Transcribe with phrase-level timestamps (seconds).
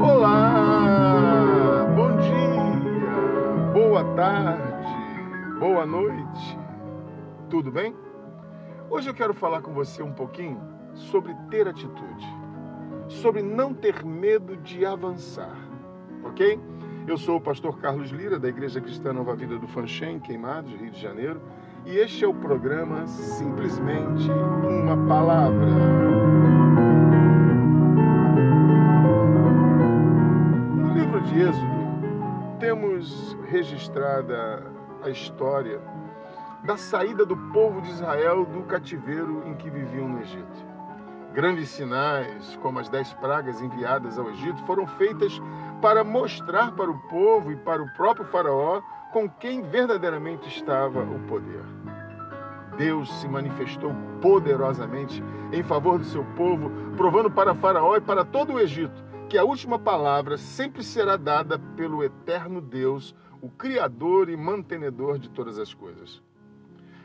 [0.00, 6.58] Olá, bom dia, boa tarde, boa noite,
[7.50, 7.94] tudo bem?
[8.88, 10.62] Hoje eu quero falar com você um pouquinho
[10.94, 12.26] sobre ter atitude,
[13.08, 15.54] sobre não ter medo de avançar,
[16.24, 16.58] ok?
[17.06, 20.90] Eu sou o pastor Carlos Lira, da Igreja Cristã Nova Vida do Fanchen, Queimados, Rio
[20.90, 21.42] de Janeiro,
[21.86, 26.18] e este é o programa Simplesmente uma Palavra.
[31.28, 34.62] de Êxodo, temos registrada
[35.02, 35.80] a história
[36.64, 40.66] da saída do povo de Israel do cativeiro em que viviam no Egito.
[41.34, 45.38] Grandes sinais, como as dez pragas enviadas ao Egito, foram feitas
[45.80, 48.80] para mostrar para o povo e para o próprio Faraó
[49.12, 51.64] com quem verdadeiramente estava o poder.
[52.76, 55.22] Deus se manifestou poderosamente
[55.52, 59.44] em favor do seu povo, provando para Faraó e para todo o Egito que a
[59.44, 65.74] última palavra sempre será dada pelo eterno Deus, o Criador e mantenedor de todas as
[65.74, 66.22] coisas.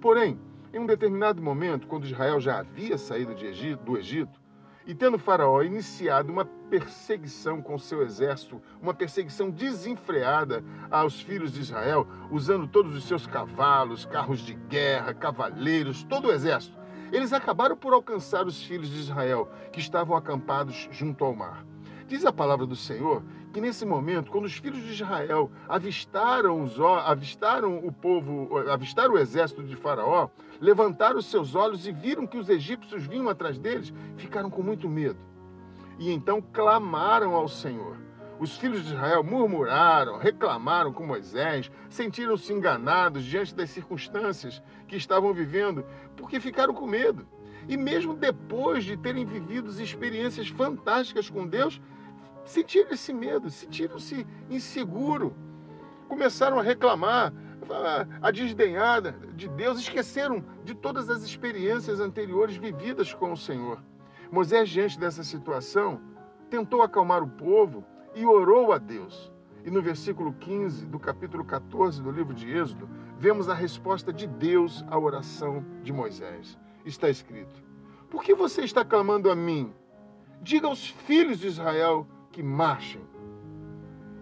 [0.00, 0.38] Porém,
[0.72, 4.40] em um determinado momento, quando Israel já havia saído Egito, do Egito,
[4.86, 11.60] e tendo Faraó iniciado uma perseguição com seu exército, uma perseguição desenfreada aos filhos de
[11.60, 16.76] Israel, usando todos os seus cavalos, carros de guerra, cavaleiros, todo o exército,
[17.12, 21.64] eles acabaram por alcançar os filhos de Israel, que estavam acampados junto ao mar.
[22.06, 23.22] Diz a palavra do Senhor
[23.56, 29.18] que nesse momento, quando os filhos de Israel avistaram, os, avistaram o povo, avistaram o
[29.18, 30.28] exército de Faraó,
[30.60, 34.90] levantaram os seus olhos e viram que os egípcios vinham atrás deles, ficaram com muito
[34.90, 35.18] medo.
[35.98, 37.96] E então clamaram ao Senhor.
[38.38, 45.32] Os filhos de Israel murmuraram, reclamaram com Moisés, sentiram-se enganados diante das circunstâncias que estavam
[45.32, 45.82] vivendo,
[46.14, 47.26] porque ficaram com medo.
[47.66, 51.80] E mesmo depois de terem vivido experiências fantásticas com Deus,
[52.46, 55.34] sentiram esse medo, sentiram-se inseguro,
[56.08, 57.32] começaram a reclamar,
[58.22, 59.02] a desdenhar
[59.34, 63.82] de Deus, esqueceram de todas as experiências anteriores vividas com o Senhor.
[64.30, 66.00] Moisés, diante dessa situação,
[66.48, 69.32] tentou acalmar o povo e orou a Deus.
[69.64, 74.26] E no versículo 15 do capítulo 14 do livro de Êxodo, vemos a resposta de
[74.26, 76.56] Deus à oração de Moisés.
[76.84, 77.64] Está escrito:
[78.08, 79.74] Por que você está clamando a mim?
[80.40, 82.06] Diga aos filhos de Israel
[82.36, 83.00] que marchem.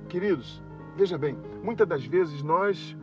[0.09, 0.63] Queridos,
[0.97, 2.97] veja bem, muitas das vezes nós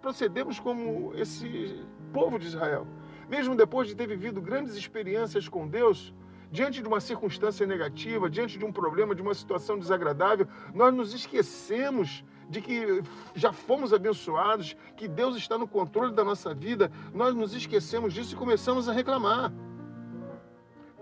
[0.00, 2.86] procedemos como esse povo de Israel.
[3.28, 6.14] Mesmo depois de ter vivido grandes experiências com Deus,
[6.52, 11.12] diante de uma circunstância negativa, diante de um problema, de uma situação desagradável, nós nos
[11.12, 13.02] esquecemos de que
[13.34, 18.34] já fomos abençoados, que Deus está no controle da nossa vida, nós nos esquecemos disso
[18.34, 19.52] e começamos a reclamar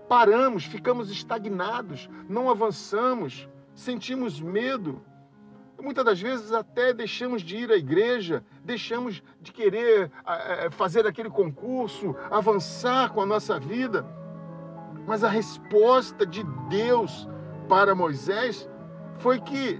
[0.07, 5.01] paramos, ficamos estagnados, não avançamos, sentimos medo.
[5.81, 10.09] Muitas das vezes até deixamos de ir à igreja, deixamos de querer
[10.71, 14.05] fazer aquele concurso, avançar com a nossa vida.
[15.05, 17.27] Mas a resposta de Deus
[17.67, 18.69] para Moisés
[19.19, 19.79] foi que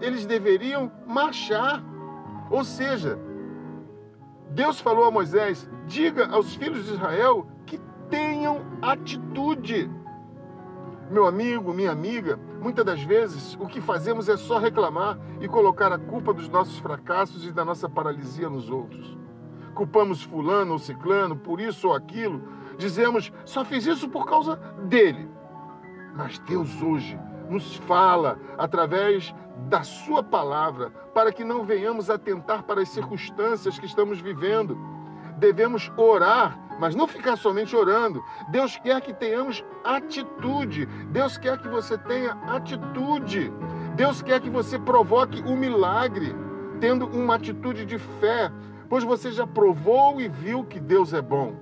[0.00, 1.82] eles deveriam marchar.
[2.50, 3.18] Ou seja,
[4.50, 7.46] Deus falou a Moisés: diga aos filhos de Israel
[8.10, 9.90] tenham atitude.
[11.10, 15.92] Meu amigo, minha amiga, muitas das vezes o que fazemos é só reclamar e colocar
[15.92, 19.18] a culpa dos nossos fracassos e da nossa paralisia nos outros.
[19.74, 22.42] Culpamos fulano ou ciclano por isso ou aquilo,
[22.76, 25.28] dizemos só fiz isso por causa dele.
[26.14, 29.34] Mas Deus hoje nos fala através
[29.68, 34.78] da sua palavra para que não venhamos atentar para as circunstâncias que estamos vivendo.
[35.40, 38.24] Devemos orar mas não ficar somente orando.
[38.48, 40.86] Deus quer que tenhamos atitude.
[41.12, 43.52] Deus quer que você tenha atitude.
[43.94, 46.34] Deus quer que você provoque o milagre,
[46.80, 48.50] tendo uma atitude de fé,
[48.88, 51.54] pois você já provou e viu que Deus é bom.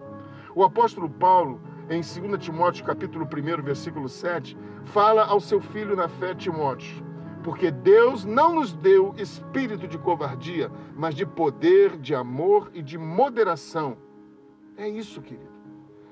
[0.55, 1.61] O apóstolo Paulo,
[1.91, 7.05] em 2 Timóteo capítulo 1, versículo 7, fala ao seu filho na fé Timóteo:
[7.49, 12.99] porque Deus não nos deu espírito de covardia, mas de poder, de amor e de
[12.99, 13.97] moderação.
[14.77, 15.49] É isso, querido.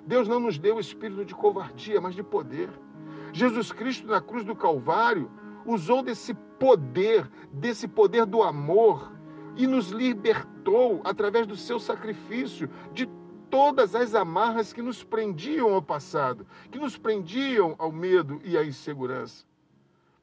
[0.06, 2.70] Deus não nos deu espírito de covardia, mas de poder.
[3.34, 5.30] Jesus Cristo na cruz do Calvário
[5.66, 9.12] usou desse poder, desse poder do amor
[9.56, 13.06] e nos libertou através do seu sacrifício de
[13.50, 18.64] todas as amarras que nos prendiam ao passado, que nos prendiam ao medo e à
[18.64, 19.44] insegurança.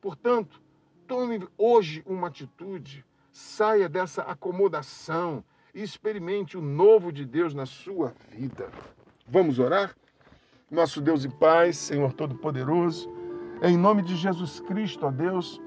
[0.01, 0.62] Portanto,
[1.08, 8.14] tome hoje uma atitude, saia dessa acomodação, e experimente o novo de Deus na sua
[8.30, 8.70] vida.
[9.28, 9.96] Vamos orar?
[10.70, 13.12] Nosso Deus e Pai, Senhor Todo-Poderoso,
[13.62, 15.60] em nome de Jesus Cristo, ó Deus,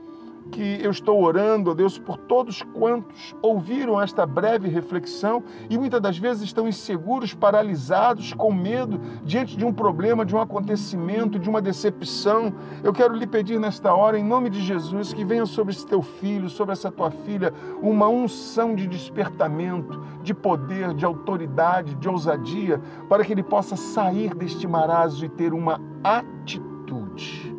[0.50, 6.00] que eu estou orando, ó Deus, por todos quantos ouviram esta breve reflexão e muitas
[6.00, 11.48] das vezes estão inseguros, paralisados, com medo diante de um problema, de um acontecimento, de
[11.48, 12.52] uma decepção.
[12.82, 16.02] Eu quero lhe pedir nesta hora, em nome de Jesus, que venha sobre esse teu
[16.02, 17.52] filho, sobre essa tua filha,
[17.82, 24.34] uma unção de despertamento, de poder, de autoridade, de ousadia, para que ele possa sair
[24.34, 27.54] deste marasmo e ter uma atitude.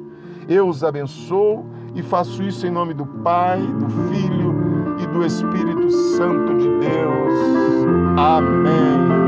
[0.47, 5.91] Eu os abençoo e faço isso em nome do Pai, do Filho e do Espírito
[5.91, 7.33] Santo de Deus.
[8.17, 9.26] Amém.